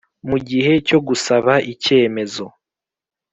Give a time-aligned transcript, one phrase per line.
[0.29, 2.45] mu gihe cyo gusaba icyemezo.